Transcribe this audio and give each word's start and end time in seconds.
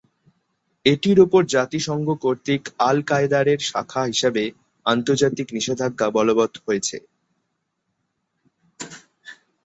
এটির 0.85 1.17
উপর 1.19 1.41
জাতিসংঘ 1.55 2.07
কর্তৃক 2.23 2.63
আল 2.87 2.97
কায়েদার 3.09 3.47
শাখা 3.69 4.01
হিসেবে 4.05 4.43
আন্তর্জাতিক 4.85 5.47
নিষেধাজ্ঞা 5.55 6.07
বলবৎ 6.17 6.51
রয়েছে। 6.59 6.97